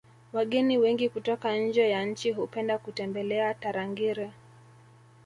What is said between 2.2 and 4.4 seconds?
hupenda kutembelea tarangire